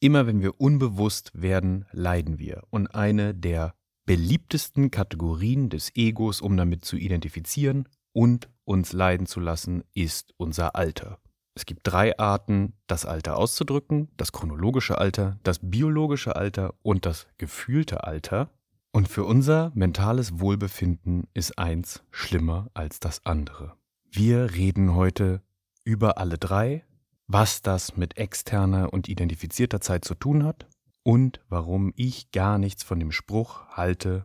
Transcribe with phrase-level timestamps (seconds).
[0.00, 2.62] Immer wenn wir unbewusst werden, leiden wir.
[2.70, 3.74] Und eine der
[4.06, 10.76] beliebtesten Kategorien des Egos, um damit zu identifizieren und uns leiden zu lassen, ist unser
[10.76, 11.18] Alter.
[11.54, 17.26] Es gibt drei Arten, das Alter auszudrücken, das chronologische Alter, das biologische Alter und das
[17.36, 18.50] gefühlte Alter.
[18.92, 23.74] Und für unser mentales Wohlbefinden ist eins schlimmer als das andere.
[24.08, 25.42] Wir reden heute
[25.82, 26.84] über alle drei,
[27.28, 30.66] was das mit externer und identifizierter Zeit zu tun hat
[31.02, 34.24] und warum ich gar nichts von dem Spruch halte,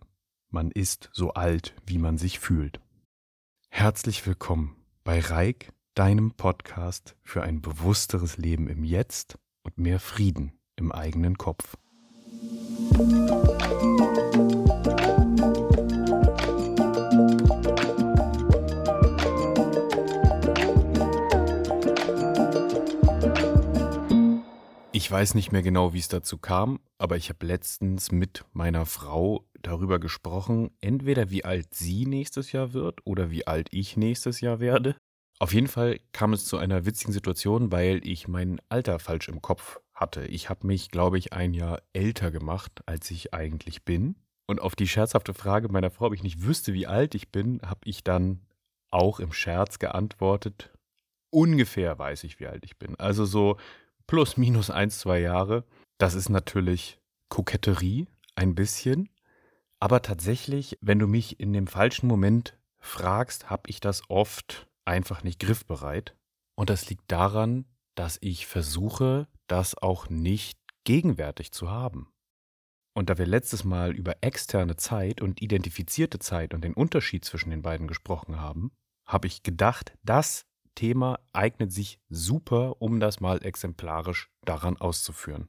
[0.49, 2.79] man ist so alt, wie man sich fühlt.
[3.69, 10.53] Herzlich willkommen bei Reik, deinem Podcast für ein bewussteres Leben im Jetzt und mehr Frieden
[10.77, 11.75] im eigenen Kopf.
[12.91, 13.52] Ich
[25.13, 29.45] weiß nicht mehr genau, wie es dazu kam, aber ich habe letztens mit meiner Frau
[29.61, 34.59] darüber gesprochen, entweder wie alt sie nächstes Jahr wird oder wie alt ich nächstes Jahr
[34.59, 34.95] werde.
[35.37, 39.43] Auf jeden Fall kam es zu einer witzigen Situation, weil ich mein Alter falsch im
[39.43, 40.25] Kopf hatte.
[40.25, 44.15] Ich habe mich, glaube ich, ein Jahr älter gemacht, als ich eigentlich bin.
[44.47, 47.61] Und auf die scherzhafte Frage meiner Frau, ob ich nicht wüsste, wie alt ich bin,
[47.63, 48.41] habe ich dann
[48.89, 50.71] auch im Scherz geantwortet,
[51.29, 52.95] ungefähr weiß ich, wie alt ich bin.
[52.99, 53.57] Also so
[54.13, 55.63] plus minus ein, zwei Jahre.
[55.97, 59.09] Das ist natürlich Koketterie, ein bisschen.
[59.79, 65.23] Aber tatsächlich, wenn du mich in dem falschen Moment fragst, habe ich das oft einfach
[65.23, 66.15] nicht griffbereit.
[66.53, 72.13] Und das liegt daran, dass ich versuche, das auch nicht gegenwärtig zu haben.
[72.93, 77.49] Und da wir letztes Mal über externe Zeit und identifizierte Zeit und den Unterschied zwischen
[77.49, 78.73] den beiden gesprochen haben,
[79.07, 80.45] habe ich gedacht, das
[80.75, 85.47] Thema eignet sich super, um das mal exemplarisch daran auszuführen.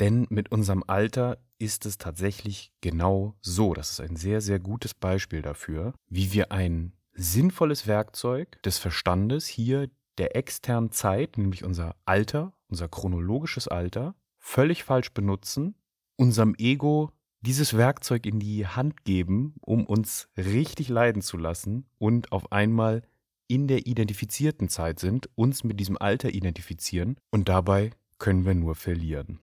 [0.00, 3.72] Denn mit unserem Alter ist es tatsächlich genau so.
[3.72, 9.46] Das ist ein sehr, sehr gutes Beispiel dafür, wie wir ein sinnvolles Werkzeug des Verstandes
[9.46, 15.74] hier der externen Zeit, nämlich unser Alter, unser chronologisches Alter, völlig falsch benutzen,
[16.16, 22.32] unserem Ego dieses Werkzeug in die Hand geben, um uns richtig leiden zu lassen und
[22.32, 23.02] auf einmal
[23.48, 28.74] in der identifizierten Zeit sind, uns mit diesem Alter identifizieren und dabei können wir nur
[28.74, 29.40] verlieren.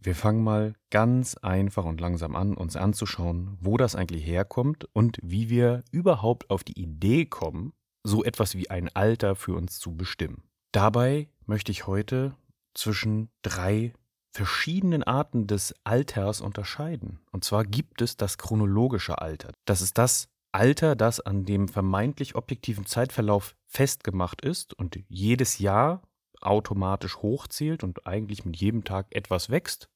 [0.00, 5.18] Wir fangen mal ganz einfach und langsam an, uns anzuschauen, wo das eigentlich herkommt und
[5.22, 7.72] wie wir überhaupt auf die Idee kommen,
[8.02, 10.42] so etwas wie ein Alter für uns zu bestimmen.
[10.72, 12.34] Dabei möchte ich heute
[12.74, 13.92] zwischen drei
[14.32, 17.20] verschiedenen Arten des Alters unterscheiden.
[17.30, 19.52] Und zwar gibt es das chronologische Alter.
[19.66, 26.02] Das ist das Alter, das an dem vermeintlich objektiven Zeitverlauf festgemacht ist und jedes Jahr
[26.40, 29.88] automatisch hochzählt und eigentlich mit jedem Tag etwas wächst.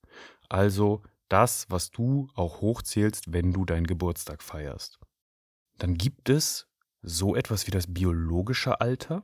[0.49, 4.99] Also das, was du auch hochzählst, wenn du deinen Geburtstag feierst.
[5.79, 6.69] Dann gibt es
[7.03, 9.23] so etwas wie das biologische Alter.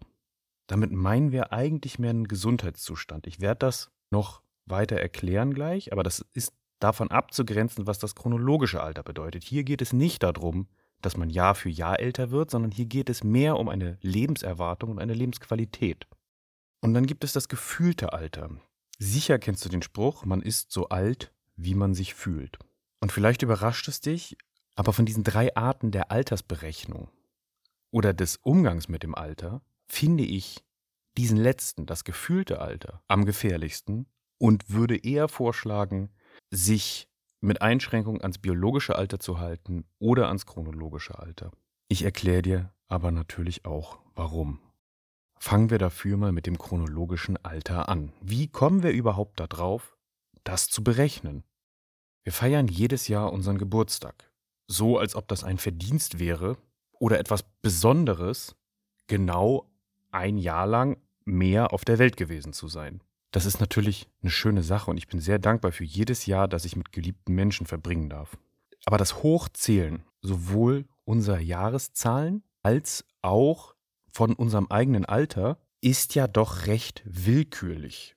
[0.66, 3.26] Damit meinen wir eigentlich mehr einen Gesundheitszustand.
[3.26, 8.82] Ich werde das noch weiter erklären gleich, aber das ist davon abzugrenzen, was das chronologische
[8.82, 9.44] Alter bedeutet.
[9.44, 10.66] Hier geht es nicht darum,
[11.02, 14.90] dass man Jahr für Jahr älter wird, sondern hier geht es mehr um eine Lebenserwartung
[14.90, 16.06] und eine Lebensqualität.
[16.80, 18.50] Und dann gibt es das gefühlte Alter.
[18.98, 22.58] Sicher kennst du den Spruch, man ist so alt, wie man sich fühlt.
[23.00, 24.36] Und vielleicht überrascht es dich,
[24.74, 27.10] aber von diesen drei Arten der Altersberechnung
[27.90, 30.64] oder des Umgangs mit dem Alter finde ich
[31.16, 34.06] diesen letzten, das gefühlte Alter, am gefährlichsten
[34.38, 36.10] und würde eher vorschlagen,
[36.50, 37.08] sich
[37.42, 41.50] mit Einschränkung ans biologische Alter zu halten oder ans chronologische Alter.
[41.88, 44.60] Ich erkläre dir aber natürlich auch, warum.
[45.38, 48.12] Fangen wir dafür mal mit dem chronologischen Alter an.
[48.20, 49.96] Wie kommen wir überhaupt darauf,
[50.44, 51.42] das zu berechnen?
[52.22, 54.30] Wir feiern jedes Jahr unseren Geburtstag,
[54.68, 56.56] so als ob das ein Verdienst wäre
[56.92, 58.54] oder etwas Besonderes,
[59.08, 59.68] genau
[60.12, 63.02] ein Jahr lang mehr auf der Welt gewesen zu sein.
[63.32, 66.66] Das ist natürlich eine schöne Sache und ich bin sehr dankbar für jedes Jahr, das
[66.66, 68.36] ich mit geliebten Menschen verbringen darf.
[68.84, 73.74] Aber das Hochzählen sowohl unserer Jahreszahlen als auch
[74.12, 78.16] von unserem eigenen Alter ist ja doch recht willkürlich.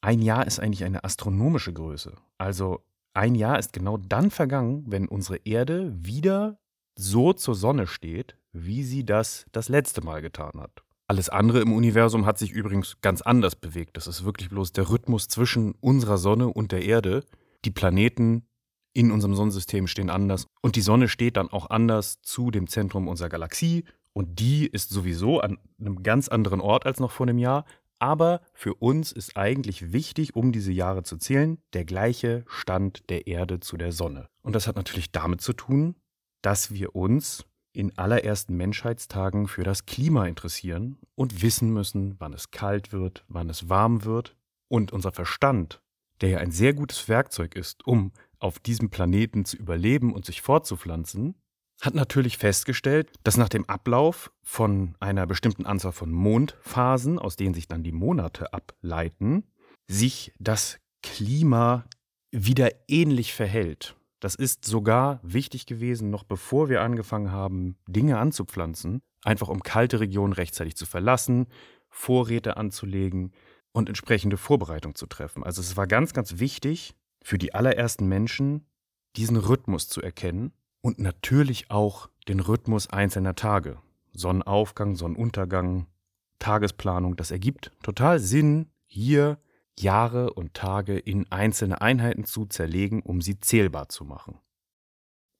[0.00, 2.14] Ein Jahr ist eigentlich eine astronomische Größe.
[2.38, 2.82] Also
[3.12, 6.58] ein Jahr ist genau dann vergangen, wenn unsere Erde wieder
[6.96, 10.85] so zur Sonne steht, wie sie das das letzte Mal getan hat.
[11.08, 13.96] Alles andere im Universum hat sich übrigens ganz anders bewegt.
[13.96, 17.24] Das ist wirklich bloß der Rhythmus zwischen unserer Sonne und der Erde.
[17.64, 18.46] Die Planeten
[18.92, 23.08] in unserem Sonnensystem stehen anders und die Sonne steht dann auch anders zu dem Zentrum
[23.08, 27.38] unserer Galaxie und die ist sowieso an einem ganz anderen Ort als noch vor einem
[27.38, 27.66] Jahr.
[27.98, 33.26] Aber für uns ist eigentlich wichtig, um diese Jahre zu zählen, der gleiche Stand der
[33.26, 34.28] Erde zu der Sonne.
[34.42, 35.96] Und das hat natürlich damit zu tun,
[36.42, 37.44] dass wir uns
[37.76, 43.50] in allerersten Menschheitstagen für das Klima interessieren und wissen müssen, wann es kalt wird, wann
[43.50, 44.34] es warm wird.
[44.68, 45.82] Und unser Verstand,
[46.22, 50.40] der ja ein sehr gutes Werkzeug ist, um auf diesem Planeten zu überleben und sich
[50.40, 51.34] fortzupflanzen,
[51.82, 57.54] hat natürlich festgestellt, dass nach dem Ablauf von einer bestimmten Anzahl von Mondphasen, aus denen
[57.54, 59.44] sich dann die Monate ableiten,
[59.86, 61.84] sich das Klima
[62.30, 63.94] wieder ähnlich verhält.
[64.26, 70.00] Das ist sogar wichtig gewesen, noch bevor wir angefangen haben, Dinge anzupflanzen, einfach um kalte
[70.00, 71.46] Regionen rechtzeitig zu verlassen,
[71.90, 73.30] Vorräte anzulegen
[73.70, 75.44] und entsprechende Vorbereitungen zu treffen.
[75.44, 78.66] Also es war ganz, ganz wichtig für die allerersten Menschen,
[79.14, 80.50] diesen Rhythmus zu erkennen
[80.80, 83.78] und natürlich auch den Rhythmus einzelner Tage.
[84.12, 85.86] Sonnenaufgang, Sonnenuntergang,
[86.40, 89.38] Tagesplanung, das ergibt total Sinn, hier
[89.78, 94.38] Jahre und Tage in einzelne Einheiten zu zerlegen, um sie zählbar zu machen.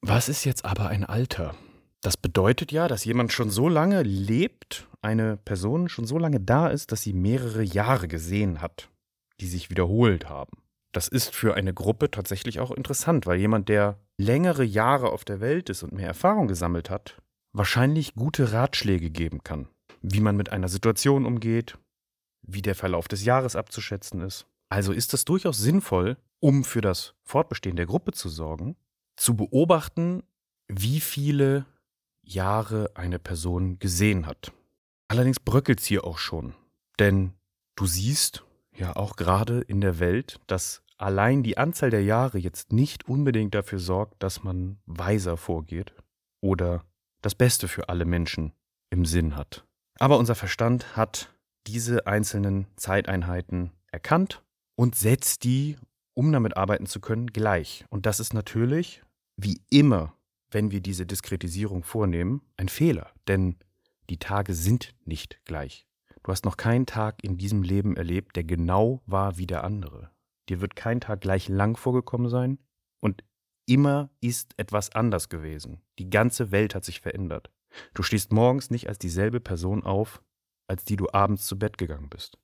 [0.02, 1.54] Was ist jetzt aber ein Alter?
[2.02, 6.68] Das bedeutet ja, dass jemand schon so lange lebt, eine Person schon so lange da
[6.68, 8.90] ist, dass sie mehrere Jahre gesehen hat,
[9.40, 10.58] die sich wiederholt haben.
[10.92, 15.40] Das ist für eine Gruppe tatsächlich auch interessant, weil jemand, der längere Jahre auf der
[15.40, 17.20] Welt ist und mehr Erfahrung gesammelt hat,
[17.52, 19.68] wahrscheinlich gute Ratschläge geben kann,
[20.00, 21.76] wie man mit einer Situation umgeht,
[22.46, 24.46] wie der Verlauf des Jahres abzuschätzen ist.
[24.68, 28.76] Also ist es durchaus sinnvoll, um für das Fortbestehen der Gruppe zu sorgen,
[29.16, 30.22] zu beobachten,
[30.68, 31.66] wie viele
[32.22, 34.52] Jahre eine Person gesehen hat.
[35.08, 36.54] Allerdings bröckelt es hier auch schon,
[36.98, 37.32] denn
[37.76, 38.44] du siehst
[38.74, 43.54] ja auch gerade in der Welt, dass allein die Anzahl der Jahre jetzt nicht unbedingt
[43.54, 45.94] dafür sorgt, dass man weiser vorgeht
[46.40, 46.84] oder
[47.22, 48.52] das Beste für alle Menschen
[48.90, 49.64] im Sinn hat.
[49.98, 51.32] Aber unser Verstand hat
[51.66, 54.42] diese einzelnen Zeiteinheiten erkannt
[54.76, 55.76] und setzt die,
[56.14, 57.84] um damit arbeiten zu können, gleich.
[57.90, 59.02] Und das ist natürlich,
[59.36, 60.14] wie immer,
[60.50, 63.56] wenn wir diese Diskretisierung vornehmen, ein Fehler, denn
[64.08, 65.86] die Tage sind nicht gleich.
[66.22, 70.10] Du hast noch keinen Tag in diesem Leben erlebt, der genau war wie der andere.
[70.48, 72.58] Dir wird kein Tag gleich lang vorgekommen sein
[73.00, 73.24] und
[73.66, 75.82] immer ist etwas anders gewesen.
[75.98, 77.50] Die ganze Welt hat sich verändert.
[77.94, 80.22] Du stehst morgens nicht als dieselbe Person auf,
[80.68, 82.38] als die du abends zu Bett gegangen bist.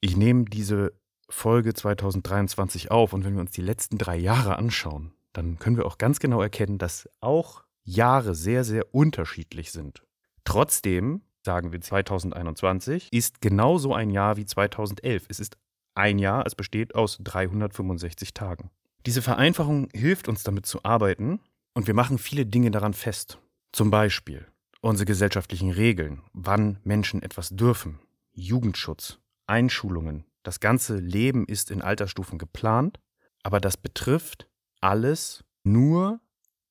[0.00, 0.92] Ich nehme diese
[1.28, 5.86] Folge 2023 auf und wenn wir uns die letzten drei Jahre anschauen, dann können wir
[5.86, 10.04] auch ganz genau erkennen, dass auch Jahre sehr, sehr unterschiedlich sind.
[10.44, 15.26] Trotzdem, sagen wir 2021, ist genauso ein Jahr wie 2011.
[15.28, 15.56] Es ist
[15.94, 18.70] ein Jahr, es besteht aus 365 Tagen.
[19.06, 21.40] Diese Vereinfachung hilft uns damit zu arbeiten
[21.74, 23.38] und wir machen viele Dinge daran fest.
[23.72, 24.46] Zum Beispiel
[24.84, 28.00] unsere gesellschaftlichen Regeln, wann Menschen etwas dürfen,
[28.32, 30.24] Jugendschutz, Einschulungen.
[30.42, 33.00] Das ganze Leben ist in Altersstufen geplant,
[33.42, 34.46] aber das betrifft
[34.80, 36.20] alles nur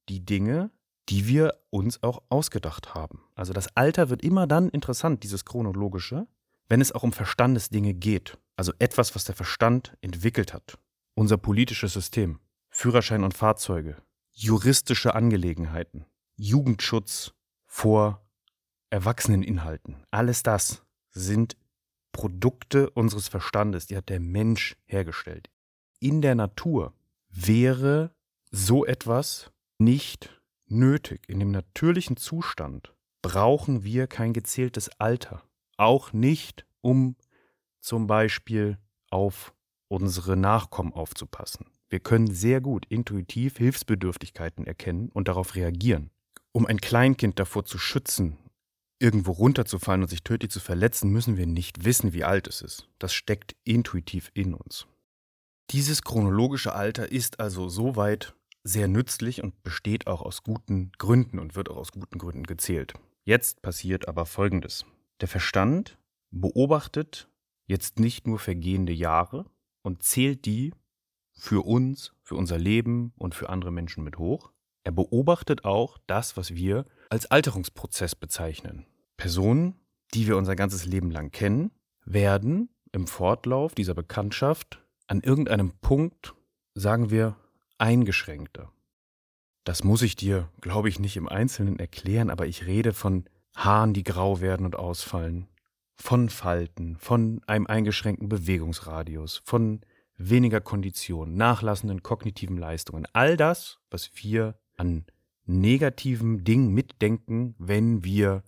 [0.09, 0.69] die Dinge,
[1.09, 3.23] die wir uns auch ausgedacht haben.
[3.33, 6.27] Also das Alter wird immer dann interessant, dieses chronologische,
[6.69, 8.37] wenn es auch um Verstandesdinge geht.
[8.55, 10.77] Also etwas, was der Verstand entwickelt hat.
[11.15, 12.39] Unser politisches System,
[12.69, 13.97] Führerschein und Fahrzeuge,
[14.31, 16.05] juristische Angelegenheiten,
[16.35, 17.33] Jugendschutz
[17.73, 18.21] vor
[18.91, 20.05] Erwachseneninhalten.
[20.11, 21.57] Alles das sind
[22.11, 25.49] Produkte unseres Verstandes, die hat der Mensch hergestellt.
[25.99, 26.93] In der Natur
[27.29, 28.11] wäre
[28.51, 31.27] so etwas nicht nötig.
[31.27, 35.41] In dem natürlichen Zustand brauchen wir kein gezähltes Alter.
[35.75, 37.15] Auch nicht, um
[37.79, 38.77] zum Beispiel
[39.09, 39.55] auf
[39.87, 41.65] unsere Nachkommen aufzupassen.
[41.89, 46.11] Wir können sehr gut intuitiv Hilfsbedürftigkeiten erkennen und darauf reagieren.
[46.53, 48.37] Um ein Kleinkind davor zu schützen,
[48.99, 52.87] irgendwo runterzufallen und sich tödlich zu verletzen, müssen wir nicht wissen, wie alt es ist.
[52.99, 54.87] Das steckt intuitiv in uns.
[55.71, 61.55] Dieses chronologische Alter ist also soweit sehr nützlich und besteht auch aus guten Gründen und
[61.55, 62.93] wird auch aus guten Gründen gezählt.
[63.25, 64.85] Jetzt passiert aber Folgendes.
[65.21, 65.97] Der Verstand
[66.31, 67.29] beobachtet
[67.67, 69.45] jetzt nicht nur vergehende Jahre
[69.81, 70.73] und zählt die
[71.33, 74.51] für uns, für unser Leben und für andere Menschen mit hoch.
[74.83, 78.85] Er beobachtet auch das, was wir als Alterungsprozess bezeichnen.
[79.17, 79.75] Personen,
[80.13, 81.71] die wir unser ganzes Leben lang kennen,
[82.05, 86.35] werden im Fortlauf dieser Bekanntschaft an irgendeinem Punkt,
[86.75, 87.35] sagen wir,
[87.77, 88.71] eingeschränkter.
[89.63, 93.25] Das muss ich dir, glaube ich, nicht im Einzelnen erklären, aber ich rede von
[93.55, 95.47] Haaren, die grau werden und ausfallen,
[95.95, 99.81] von Falten, von einem eingeschränkten Bewegungsradius, von
[100.17, 103.07] weniger Kondition, nachlassenden kognitiven Leistungen.
[103.13, 105.05] All das, was wir an
[105.45, 108.43] negativen Dingen mitdenken, wenn wir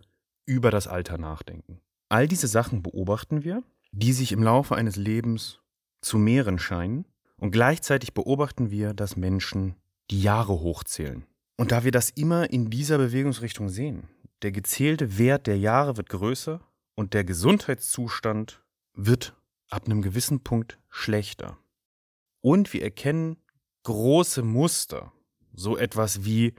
[0.45, 1.81] über das Alter nachdenken.
[2.09, 3.63] All diese Sachen beobachten wir.
[3.97, 5.61] die sich im Laufe eines Lebens
[6.01, 7.05] zu mehren scheinen.
[7.37, 9.75] Und gleichzeitig beobachten wir, dass Menschen
[10.11, 11.25] die Jahre hochzählen.
[11.57, 14.09] Und da wir das immer in dieser Bewegungsrichtung sehen,
[14.41, 16.59] der gezählte Wert der Jahre wird größer
[16.95, 18.61] und der Gesundheitszustand
[18.93, 19.33] wird
[19.69, 21.57] ab einem gewissen Punkt schlechter.
[22.41, 23.37] Und wir erkennen
[23.83, 25.13] große Muster,
[25.55, 26.53] so etwas wie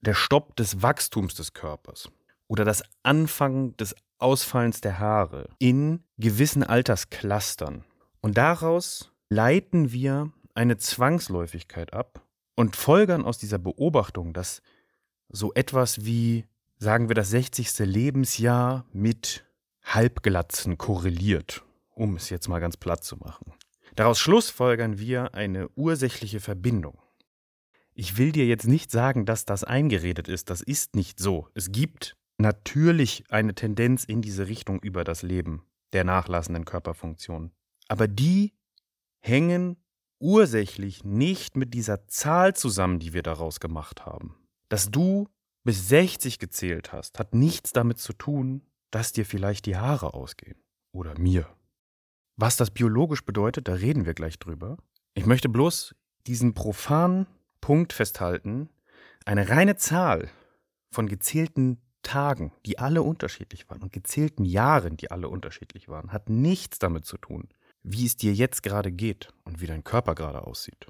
[0.00, 2.10] der Stopp des Wachstums des Körpers
[2.48, 7.84] oder das Anfangen des Ausfallens der Haare in gewissen Altersclustern.
[8.20, 12.22] Und daraus leiten wir eine Zwangsläufigkeit ab
[12.54, 14.62] und folgern aus dieser Beobachtung, dass
[15.28, 16.44] so etwas wie,
[16.78, 17.78] sagen wir, das 60.
[17.80, 19.44] Lebensjahr mit
[19.82, 23.52] Halbglatzen korreliert, um es jetzt mal ganz platt zu machen.
[23.96, 26.98] Daraus schlussfolgern wir eine ursächliche Verbindung.
[27.94, 31.48] Ich will dir jetzt nicht sagen, dass das eingeredet ist, das ist nicht so.
[31.54, 37.52] Es gibt natürlich eine Tendenz in diese Richtung über das Leben der nachlassenden Körperfunktionen.
[37.88, 38.54] Aber die
[39.20, 39.76] hängen
[40.18, 44.36] ursächlich nicht mit dieser Zahl zusammen, die wir daraus gemacht haben.
[44.68, 45.28] Dass du
[45.64, 50.56] bis 60 gezählt hast, hat nichts damit zu tun, dass dir vielleicht die Haare ausgehen.
[50.92, 51.48] Oder mir.
[52.36, 54.78] Was das biologisch bedeutet, da reden wir gleich drüber.
[55.14, 55.94] Ich möchte bloß
[56.26, 57.26] diesen profanen
[57.62, 58.68] Punkt festhalten.
[59.24, 60.28] Eine reine Zahl
[60.90, 66.28] von gezählten Tagen, die alle unterschiedlich waren, und gezählten Jahren, die alle unterschiedlich waren, hat
[66.28, 67.48] nichts damit zu tun,
[67.82, 70.88] wie es dir jetzt gerade geht und wie dein Körper gerade aussieht.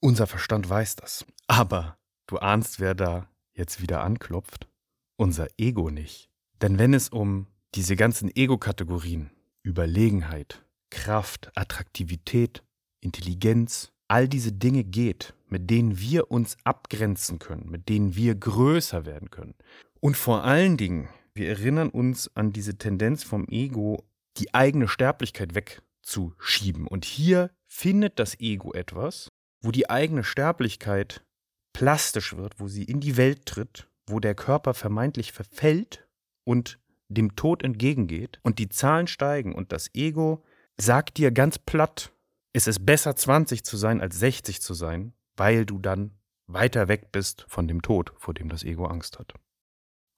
[0.00, 1.26] Unser Verstand weiß das.
[1.48, 4.68] Aber du ahnst, wer da jetzt wieder anklopft?
[5.16, 6.30] Unser Ego nicht.
[6.62, 9.30] Denn wenn es um diese ganzen Ego-Kategorien,
[9.64, 12.62] Überlegenheit, Kraft, Attraktivität,
[13.00, 19.06] Intelligenz, all diese Dinge geht, mit denen wir uns abgrenzen können, mit denen wir größer
[19.06, 19.54] werden können.
[20.00, 24.04] Und vor allen Dingen, wir erinnern uns an diese Tendenz vom Ego,
[24.36, 26.86] die eigene Sterblichkeit wegzuschieben.
[26.86, 29.28] Und hier findet das Ego etwas,
[29.62, 31.24] wo die eigene Sterblichkeit
[31.72, 36.06] plastisch wird, wo sie in die Welt tritt, wo der Körper vermeintlich verfällt
[36.44, 40.42] und dem Tod entgegengeht und die Zahlen steigen und das Ego
[40.76, 42.12] sagt dir ganz platt,
[42.54, 46.12] es ist besser 20 zu sein als 60 zu sein, weil du dann
[46.46, 49.34] weiter weg bist von dem Tod, vor dem das Ego Angst hat.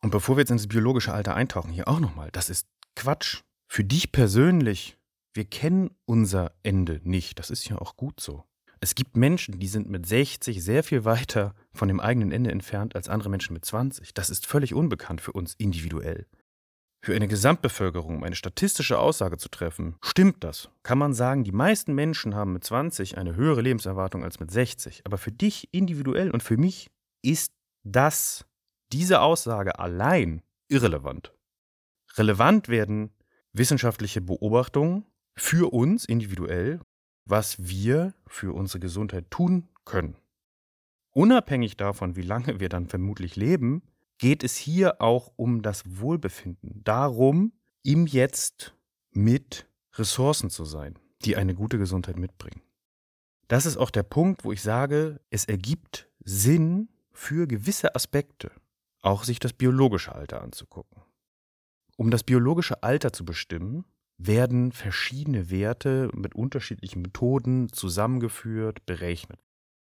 [0.02, 3.42] Und bevor wir jetzt ins biologische Alter eintauchen, hier auch nochmal, das ist Quatsch.
[3.68, 4.98] Für dich persönlich,
[5.32, 7.38] wir kennen unser Ende nicht.
[7.38, 8.44] Das ist ja auch gut so.
[8.80, 12.94] Es gibt Menschen, die sind mit 60 sehr viel weiter von dem eigenen Ende entfernt
[12.94, 14.12] als andere Menschen mit 20.
[14.12, 16.26] Das ist völlig unbekannt für uns individuell.
[17.06, 20.70] Für eine Gesamtbevölkerung, um eine statistische Aussage zu treffen, stimmt das.
[20.82, 25.02] Kann man sagen, die meisten Menschen haben mit 20 eine höhere Lebenserwartung als mit 60.
[25.06, 26.90] Aber für dich individuell und für mich
[27.22, 27.52] ist
[27.84, 28.44] das,
[28.92, 31.32] diese Aussage allein irrelevant.
[32.16, 33.12] Relevant werden
[33.52, 36.80] wissenschaftliche Beobachtungen für uns individuell,
[37.24, 40.16] was wir für unsere Gesundheit tun können.
[41.12, 43.82] Unabhängig davon, wie lange wir dann vermutlich leben,
[44.18, 48.74] geht es hier auch um das Wohlbefinden, darum, im Jetzt
[49.12, 52.62] mit Ressourcen zu sein, die eine gute Gesundheit mitbringen.
[53.48, 58.50] Das ist auch der Punkt, wo ich sage, es ergibt Sinn für gewisse Aspekte,
[59.02, 61.02] auch sich das biologische Alter anzugucken.
[61.96, 63.84] Um das biologische Alter zu bestimmen,
[64.18, 69.40] werden verschiedene Werte mit unterschiedlichen Methoden zusammengeführt, berechnet.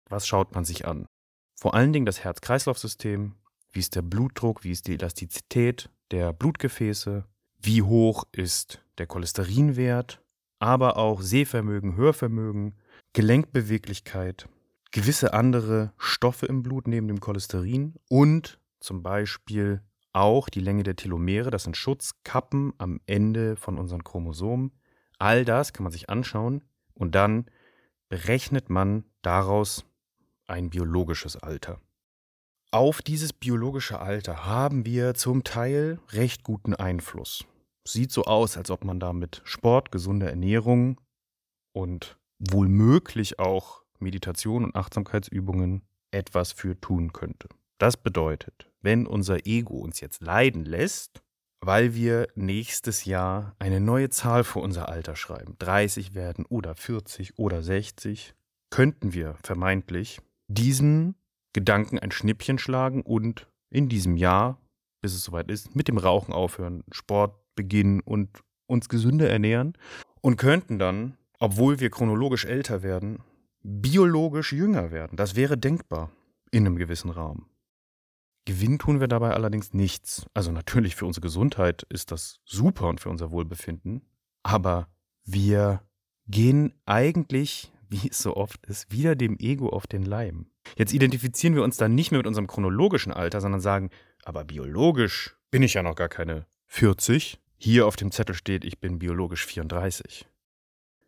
[0.09, 1.07] Was schaut man sich an?
[1.55, 3.35] Vor allen Dingen das Herz-Kreislauf-System,
[3.77, 7.25] wie ist der Blutdruck, wie ist die Elastizität der Blutgefäße,
[7.59, 10.19] wie hoch ist der Cholesterinwert,
[10.57, 12.73] aber auch Sehvermögen, Hörvermögen,
[13.13, 14.49] Gelenkbeweglichkeit,
[14.91, 20.95] gewisse andere Stoffe im Blut neben dem Cholesterin und zum Beispiel auch die Länge der
[20.95, 24.71] Telomere, das sind Schutzkappen am Ende von unseren Chromosomen.
[25.19, 26.63] All das kann man sich anschauen
[26.95, 27.45] und dann
[28.09, 29.85] berechnet man daraus
[30.47, 31.79] ein biologisches Alter.
[32.77, 37.43] Auf dieses biologische Alter haben wir zum Teil recht guten Einfluss.
[37.87, 41.01] Sieht so aus, als ob man da mit Sport, gesunder Ernährung
[41.73, 42.69] und wohl
[43.39, 47.49] auch Meditation und Achtsamkeitsübungen etwas für tun könnte.
[47.79, 51.23] Das bedeutet, wenn unser Ego uns jetzt leiden lässt,
[51.61, 57.39] weil wir nächstes Jahr eine neue Zahl für unser Alter schreiben, 30 werden oder 40
[57.39, 58.35] oder 60,
[58.69, 61.15] könnten wir vermeintlich diesen
[61.57, 64.61] Gedanken ein Schnippchen schlagen und in diesem Jahr,
[65.01, 68.29] bis es soweit ist, mit dem Rauchen aufhören, Sport beginnen und
[68.67, 69.73] uns gesünder ernähren
[70.21, 73.23] und könnten dann, obwohl wir chronologisch älter werden,
[73.63, 75.17] biologisch jünger werden.
[75.17, 76.11] Das wäre denkbar
[76.51, 77.47] in einem gewissen Rahmen.
[78.45, 80.27] Gewinnen tun wir dabei allerdings nichts.
[80.35, 84.03] Also natürlich für unsere Gesundheit ist das super und für unser Wohlbefinden.
[84.43, 84.89] aber
[85.25, 85.81] wir
[86.27, 90.51] gehen eigentlich, wie es so oft ist, wieder dem Ego auf den Leim.
[90.75, 93.89] Jetzt identifizieren wir uns dann nicht mehr mit unserem chronologischen Alter, sondern sagen,
[94.23, 97.39] aber biologisch bin ich ja noch gar keine 40.
[97.57, 100.27] Hier auf dem Zettel steht, ich bin biologisch 34.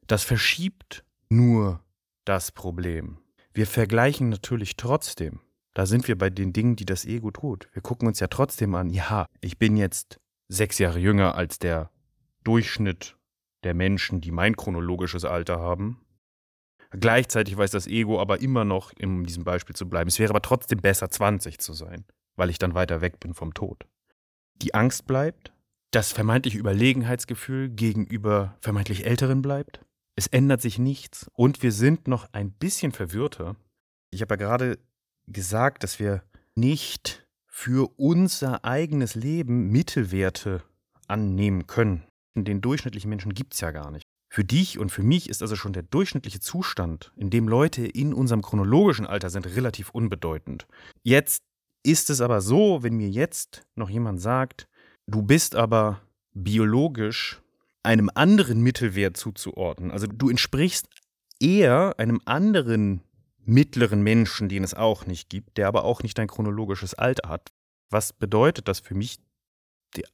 [0.07, 1.83] Das verschiebt nur
[2.25, 3.19] das Problem.
[3.53, 5.41] Wir vergleichen natürlich trotzdem.
[5.73, 7.67] Da sind wir bei den Dingen, die das Ego tut.
[7.73, 11.91] Wir gucken uns ja trotzdem an, ja, ich bin jetzt sechs Jahre jünger als der
[12.43, 13.15] Durchschnitt
[13.63, 16.01] der Menschen, die mein chronologisches Alter haben.
[16.91, 20.08] Gleichzeitig weiß das Ego aber immer noch, in diesem Beispiel zu bleiben.
[20.08, 22.03] Es wäre aber trotzdem besser, 20 zu sein,
[22.36, 23.86] weil ich dann weiter weg bin vom Tod.
[24.55, 25.53] Die Angst bleibt,
[25.91, 29.81] das vermeintliche Überlegenheitsgefühl gegenüber vermeintlich Älteren bleibt.
[30.15, 33.55] Es ändert sich nichts und wir sind noch ein bisschen verwirrter.
[34.12, 34.79] Ich habe ja gerade
[35.27, 36.24] gesagt, dass wir
[36.55, 40.63] nicht für unser eigenes Leben Mittelwerte
[41.08, 42.03] annehmen können.
[42.36, 44.03] Den durchschnittlichen Menschen gibt es ja gar nicht.
[44.31, 48.13] Für dich und für mich ist also schon der durchschnittliche Zustand, in dem Leute in
[48.13, 50.67] unserem chronologischen Alter sind, relativ unbedeutend.
[51.01, 51.43] Jetzt
[51.81, 54.67] ist es aber so, wenn mir jetzt noch jemand sagt,
[55.07, 56.01] du bist aber
[56.33, 57.41] biologisch
[57.81, 60.88] einem anderen Mittelwert zuzuordnen, also du entsprichst
[61.39, 63.01] eher einem anderen
[63.39, 67.50] mittleren Menschen, den es auch nicht gibt, der aber auch nicht ein chronologisches Alter hat.
[67.89, 69.19] Was bedeutet das für mich?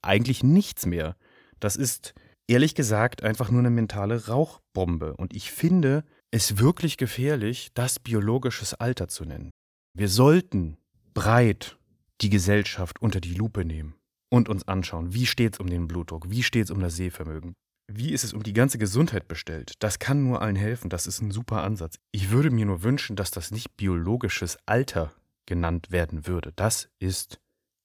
[0.01, 1.17] Eigentlich nichts mehr.
[1.59, 2.13] Das ist
[2.47, 5.15] ehrlich gesagt einfach nur eine mentale Rauchbombe.
[5.15, 9.51] Und ich finde es wirklich gefährlich, das biologisches Alter zu nennen.
[9.93, 10.77] Wir sollten
[11.13, 11.77] breit
[12.21, 13.95] die Gesellschaft unter die Lupe nehmen
[14.29, 17.53] und uns anschauen, wie steht es um den Blutdruck, wie steht es um das Sehvermögen,
[17.87, 19.73] wie ist es um die ganze Gesundheit bestellt.
[19.79, 21.97] Das kann nur allen helfen, das ist ein super Ansatz.
[22.11, 25.13] Ich würde mir nur wünschen, dass das nicht biologisches Alter
[25.45, 26.51] genannt werden würde.
[26.55, 27.39] Das ist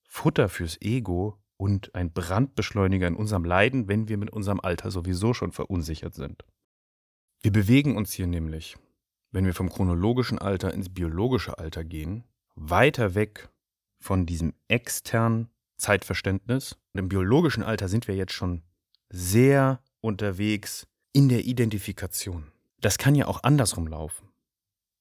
[0.07, 5.35] Futter fürs Ego und ein Brandbeschleuniger in unserem Leiden, wenn wir mit unserem Alter sowieso
[5.35, 6.43] schon verunsichert sind.
[7.39, 8.77] Wir bewegen uns hier nämlich,
[9.29, 12.23] wenn wir vom chronologischen Alter ins biologische Alter gehen,
[12.55, 13.49] weiter weg
[13.99, 16.79] von diesem externen Zeitverständnis.
[16.93, 18.63] Und im biologischen Alter sind wir jetzt schon
[19.11, 22.51] sehr unterwegs in der Identifikation.
[22.79, 24.29] Das kann ja auch andersrum laufen.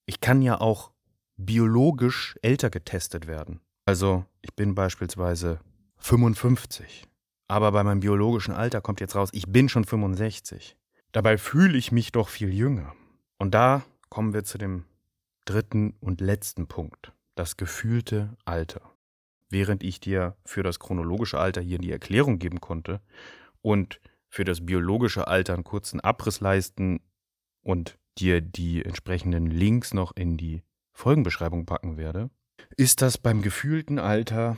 [0.05, 0.93] Ich kann ja auch
[1.39, 3.63] biologisch älter getestet werden.
[3.87, 5.61] Also ich bin beispielsweise
[6.01, 7.05] 55.
[7.49, 10.77] Aber bei meinem biologischen Alter kommt jetzt raus, ich bin schon 65.
[11.13, 12.95] Dabei fühle ich mich doch viel jünger.
[13.39, 14.85] Und da kommen wir zu dem
[15.45, 18.83] dritten und letzten Punkt, das gefühlte Alter.
[19.49, 23.01] Während ich dir für das chronologische Alter hier die Erklärung geben konnte
[23.63, 27.01] und für das biologische Alter einen kurzen Abriss leisten
[27.63, 32.31] und dir die entsprechenden Links noch in die Folgenbeschreibung packen werde,
[32.77, 34.57] ist das beim gefühlten Alter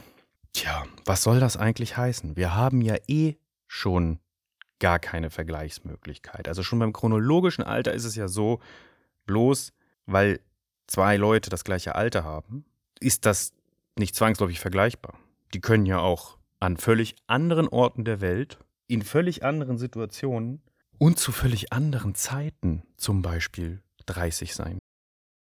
[0.52, 2.36] Tja, was soll das eigentlich heißen?
[2.36, 3.36] Wir haben ja eh
[3.66, 4.18] schon
[4.78, 6.48] gar keine Vergleichsmöglichkeit.
[6.48, 8.60] Also schon beim chronologischen Alter ist es ja so,
[9.26, 9.72] bloß
[10.06, 10.40] weil
[10.86, 12.64] zwei Leute das gleiche Alter haben,
[13.00, 13.54] ist das
[13.98, 15.14] nicht zwangsläufig vergleichbar.
[15.54, 20.62] Die können ja auch an völlig anderen Orten der Welt, in völlig anderen Situationen
[20.98, 24.78] und zu völlig anderen Zeiten zum Beispiel 30 sein.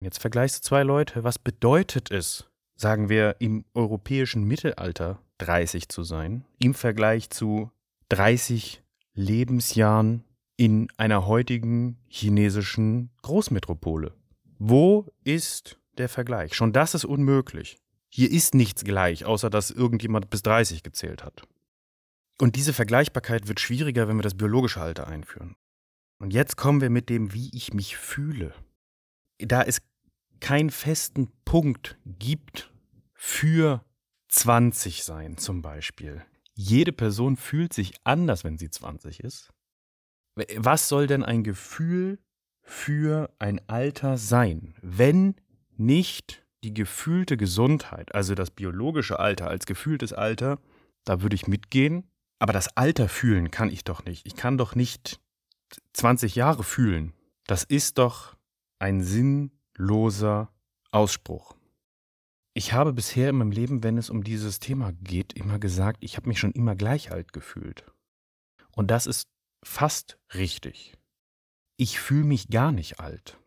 [0.00, 2.47] Jetzt vergleichst du zwei Leute, was bedeutet es,
[2.78, 7.70] sagen wir, im europäischen Mittelalter 30 zu sein, im Vergleich zu
[8.08, 8.82] 30
[9.14, 10.24] Lebensjahren
[10.56, 14.14] in einer heutigen chinesischen Großmetropole.
[14.58, 16.54] Wo ist der Vergleich?
[16.54, 17.76] Schon das ist unmöglich.
[18.08, 21.42] Hier ist nichts gleich, außer dass irgendjemand bis 30 gezählt hat.
[22.40, 25.56] Und diese Vergleichbarkeit wird schwieriger, wenn wir das biologische Alter einführen.
[26.20, 28.54] Und jetzt kommen wir mit dem, wie ich mich fühle.
[29.38, 29.82] Da es
[30.40, 32.72] keinen festen Punkt gibt
[33.14, 33.84] für
[34.28, 36.24] 20 sein zum Beispiel.
[36.54, 39.50] Jede Person fühlt sich anders, wenn sie 20 ist.
[40.56, 42.18] Was soll denn ein Gefühl
[42.62, 45.34] für ein Alter sein, wenn
[45.76, 50.60] nicht die gefühlte Gesundheit, also das biologische Alter als gefühltes Alter,
[51.04, 54.26] da würde ich mitgehen, aber das Alter fühlen kann ich doch nicht.
[54.26, 55.20] Ich kann doch nicht
[55.94, 57.14] 20 Jahre fühlen.
[57.46, 58.36] Das ist doch
[58.78, 59.02] ein
[59.78, 60.52] sinnloser
[60.90, 61.54] Ausspruch.
[62.54, 66.16] Ich habe bisher in meinem Leben, wenn es um dieses Thema geht, immer gesagt, ich
[66.16, 67.84] habe mich schon immer gleich alt gefühlt.
[68.74, 69.28] Und das ist
[69.64, 70.94] fast richtig.
[71.76, 73.38] Ich fühle mich gar nicht alt.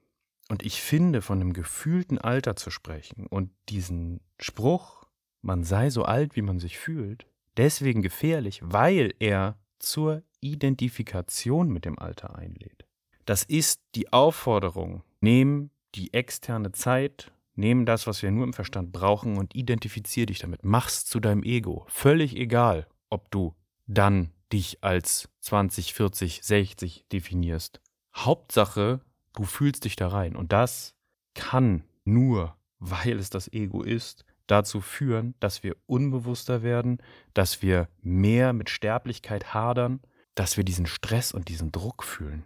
[0.49, 5.05] Und ich finde, von einem gefühlten Alter zu sprechen und diesen Spruch,
[5.41, 7.25] man sei so alt, wie man sich fühlt,
[7.57, 12.85] deswegen gefährlich, weil er zur Identifikation mit dem Alter einlädt.
[13.25, 18.91] Das ist die Aufforderung, nehm die externe Zeit Nimm das, was wir nur im Verstand
[18.91, 20.63] brauchen und identifizier dich damit.
[20.63, 21.85] Mach's zu deinem Ego.
[21.89, 23.55] Völlig egal, ob du
[23.87, 27.81] dann dich als 20, 40, 60 definierst.
[28.15, 29.01] Hauptsache,
[29.33, 30.35] du fühlst dich da rein.
[30.35, 30.95] Und das
[31.33, 36.97] kann nur, weil es das Ego ist, dazu führen, dass wir unbewusster werden,
[37.33, 40.01] dass wir mehr mit Sterblichkeit hadern,
[40.35, 42.43] dass wir diesen Stress und diesen Druck fühlen.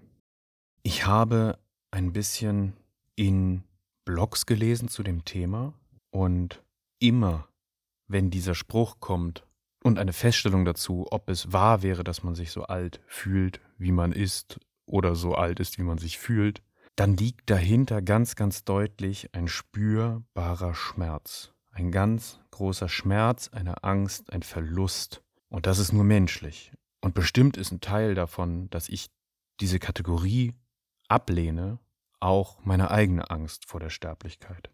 [0.83, 1.57] Ich habe
[1.91, 2.73] ein bisschen
[3.15, 3.63] in
[4.05, 5.73] Blogs gelesen zu dem Thema
[6.11, 6.63] und
[6.99, 7.47] immer,
[8.07, 9.45] wenn dieser Spruch kommt
[9.83, 13.91] und eine Feststellung dazu, ob es wahr wäre, dass man sich so alt fühlt, wie
[13.91, 16.61] man ist oder so alt ist, wie man sich fühlt,
[16.95, 21.51] dann liegt dahinter ganz, ganz deutlich ein spürbarer Schmerz.
[21.71, 25.21] Ein ganz großer Schmerz, eine Angst, ein Verlust.
[25.49, 26.71] Und das ist nur menschlich.
[27.01, 29.07] Und bestimmt ist ein Teil davon, dass ich
[29.59, 30.53] diese Kategorie
[31.09, 31.79] ablehne
[32.19, 34.69] auch meine eigene Angst vor der Sterblichkeit.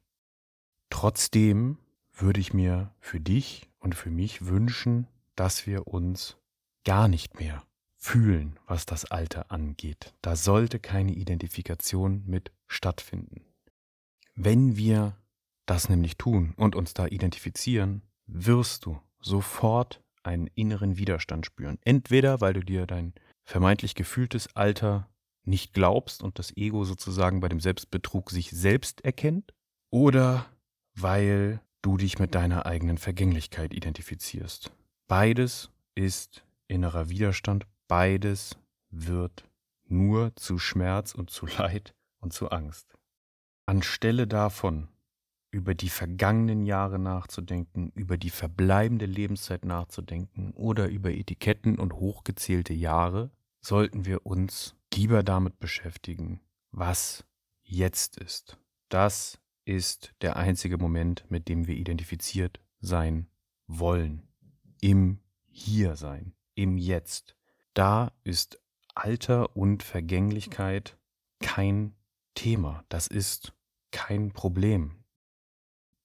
[0.90, 1.78] Trotzdem
[2.14, 6.38] würde ich mir für dich und für mich wünschen, dass wir uns
[6.84, 7.64] gar nicht mehr
[7.98, 10.14] fühlen, was das Alter angeht.
[10.22, 13.46] Da sollte keine Identifikation mit stattfinden.
[14.36, 15.16] Wenn wir
[15.66, 21.78] das nämlich tun und uns da identifizieren, wirst du sofort einen inneren Widerstand spüren.
[21.84, 25.08] Entweder weil du dir dein vermeintlich gefühltes Alter
[25.44, 29.54] nicht glaubst und das Ego sozusagen bei dem Selbstbetrug sich selbst erkennt,
[29.90, 30.46] oder
[30.96, 34.72] weil du dich mit deiner eigenen Vergänglichkeit identifizierst.
[35.08, 38.58] Beides ist innerer Widerstand, beides
[38.90, 39.46] wird
[39.88, 42.96] nur zu Schmerz und zu Leid und zu Angst.
[43.66, 44.88] Anstelle davon,
[45.52, 52.74] über die vergangenen Jahre nachzudenken, über die verbleibende Lebenszeit nachzudenken oder über Etiketten und hochgezählte
[52.74, 57.26] Jahre, sollten wir uns lieber damit beschäftigen, was
[57.64, 58.58] jetzt ist.
[58.90, 63.28] Das ist der einzige Moment, mit dem wir identifiziert sein
[63.68, 64.28] wollen.
[64.82, 67.36] Im Hier sein, im Jetzt.
[67.74, 68.60] Da ist
[68.96, 70.98] Alter und Vergänglichkeit
[71.40, 71.94] kein
[72.36, 72.84] Thema.
[72.90, 73.54] Das ist
[73.92, 75.04] kein Problem.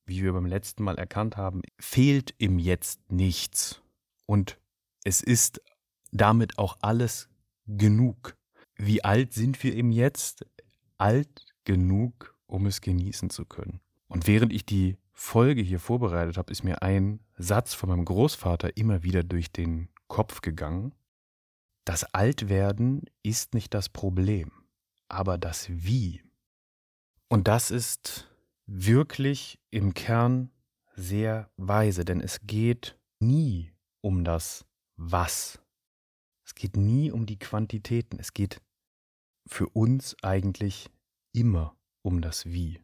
[0.04, 3.82] Wie wir beim letzten Mal erkannt haben, fehlt im Jetzt nichts.
[4.26, 4.58] Und
[5.04, 5.60] es ist
[6.12, 7.28] damit auch alles
[7.66, 8.36] genug.
[8.76, 10.46] Wie alt sind wir im Jetzt?
[10.98, 13.80] Alt genug, um es genießen zu können.
[14.08, 18.76] Und während ich die Folge hier vorbereitet habe, ist mir ein Satz von meinem Großvater
[18.76, 20.94] immer wieder durch den Kopf gegangen.
[21.84, 24.52] Das Altwerden ist nicht das Problem,
[25.08, 26.22] aber das Wie.
[27.28, 28.28] Und das ist
[28.66, 30.50] wirklich im Kern
[30.94, 35.60] sehr weise, denn es geht nie um das Was.
[36.46, 38.60] Es geht nie um die Quantitäten, es geht
[39.48, 40.88] für uns eigentlich
[41.32, 42.78] immer um das Wie.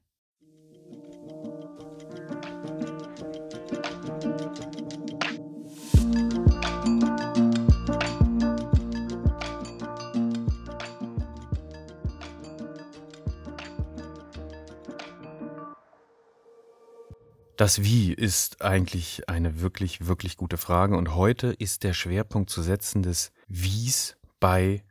[17.57, 22.61] Das Wie ist eigentlich eine wirklich, wirklich gute Frage und heute ist der Schwerpunkt zu
[22.61, 24.83] setzen des Wies bei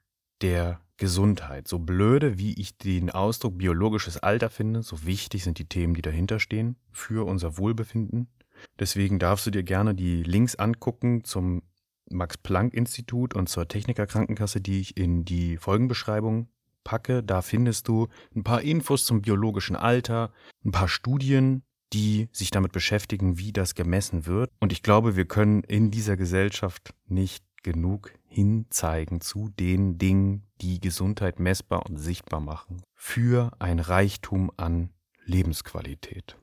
[0.43, 1.67] der Gesundheit.
[1.67, 6.04] So blöde, wie ich den Ausdruck biologisches Alter finde, so wichtig sind die Themen, die
[6.04, 8.28] dahinter stehen für unser Wohlbefinden.
[8.78, 11.63] Deswegen darfst du dir gerne die Links angucken zum
[12.12, 16.47] Max-Planck-Institut und zur Techniker-Krankenkasse, die ich in die Folgenbeschreibung
[16.84, 17.24] packe.
[17.24, 20.32] Da findest du ein paar Infos zum biologischen Alter,
[20.63, 24.52] ein paar Studien, die sich damit beschäftigen, wie das gemessen wird.
[24.60, 30.80] Und ich glaube, wir können in dieser Gesellschaft nicht genug hinzeigen zu den Dingen, die
[30.80, 34.89] Gesundheit messbar und sichtbar machen, für ein Reichtum an
[35.26, 36.38] Lebensqualität.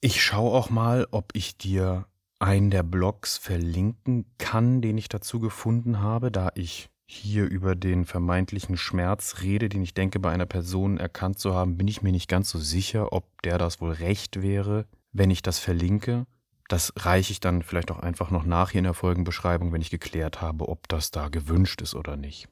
[0.00, 2.06] Ich schaue auch mal, ob ich dir
[2.38, 8.06] einen der Blogs verlinken kann, den ich dazu gefunden habe, da ich hier über den
[8.06, 12.10] vermeintlichen Schmerz rede, den ich denke, bei einer Person erkannt zu haben, bin ich mir
[12.10, 16.26] nicht ganz so sicher, ob der das wohl recht wäre, wenn ich das verlinke.
[16.72, 19.90] Das reiche ich dann vielleicht auch einfach noch nach hier in der Folgenbeschreibung, wenn ich
[19.90, 22.48] geklärt habe, ob das da gewünscht ist oder nicht.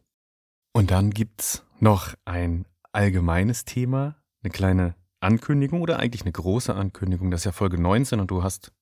[0.74, 7.30] Und dann gibt's noch ein allgemeines Thema, eine kleine Ankündigung oder eigentlich eine große Ankündigung.
[7.30, 8.72] Das ist ja Folge 19 und du hast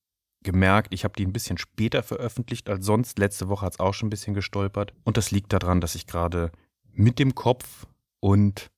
[0.43, 3.17] gemerkt, ich habe die ein bisschen später veröffentlicht als sonst.
[3.17, 4.93] Letzte Woche hat es auch schon ein bisschen gestolpert.
[5.05, 6.51] Und das liegt daran, dass ich gerade
[6.91, 7.87] mit dem Kopf
[8.19, 8.71] und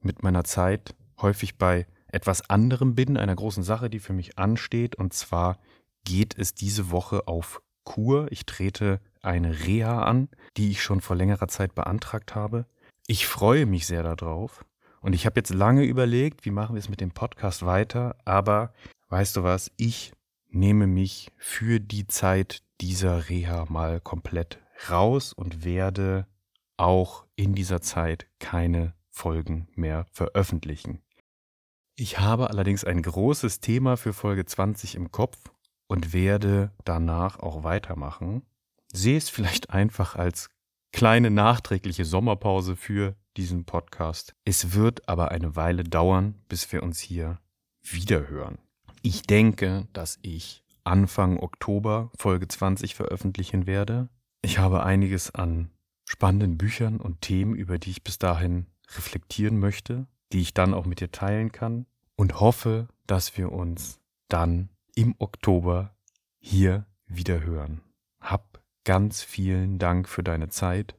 [0.00, 4.96] mit meiner Zeit häufig bei etwas anderem bin, einer großen Sache, die für mich ansteht.
[4.96, 5.58] Und zwar
[6.06, 8.28] geht es diese Woche auf Kur.
[8.30, 12.64] Ich trete eine Reha an, die ich schon vor längerer Zeit beantragt habe.
[13.06, 14.64] Ich freue mich sehr darauf.
[15.02, 18.16] Und ich habe jetzt lange überlegt, wie machen wir es mit dem Podcast weiter.
[18.24, 18.72] Aber
[19.08, 20.12] weißt du was, ich
[20.48, 26.26] nehme mich für die Zeit dieser Reha mal komplett raus und werde
[26.76, 31.02] auch in dieser Zeit keine Folgen mehr veröffentlichen.
[31.96, 35.38] Ich habe allerdings ein großes Thema für Folge 20 im Kopf
[35.88, 38.42] und werde danach auch weitermachen.
[38.92, 40.48] Sehe es vielleicht einfach als
[40.92, 44.34] kleine nachträgliche Sommerpause für diesen Podcast.
[44.44, 47.38] Es wird aber eine Weile dauern, bis wir uns hier
[47.82, 48.58] wiederhören.
[49.02, 54.08] Ich denke, dass ich Anfang Oktober Folge 20 veröffentlichen werde.
[54.42, 55.70] Ich habe einiges an
[56.08, 60.86] spannenden Büchern und Themen, über die ich bis dahin reflektieren möchte, die ich dann auch
[60.86, 65.94] mit dir teilen kann und hoffe, dass wir uns dann im Oktober
[66.40, 67.82] hier wieder hören.
[68.18, 70.96] Hab ganz vielen Dank für deine Zeit,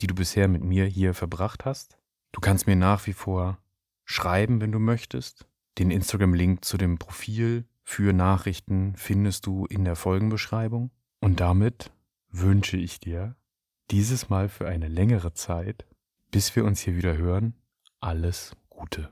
[0.00, 1.98] die du bisher mit mir hier verbracht hast.
[2.30, 3.58] Du kannst mir nach wie vor
[4.04, 5.46] schreiben, wenn du möchtest.
[5.78, 10.90] Den Instagram-Link zu dem Profil für Nachrichten findest du in der Folgenbeschreibung.
[11.20, 11.90] Und damit
[12.28, 13.36] wünsche ich dir
[13.90, 15.84] dieses Mal für eine längere Zeit,
[16.30, 17.54] bis wir uns hier wieder hören,
[18.00, 19.10] alles Gute.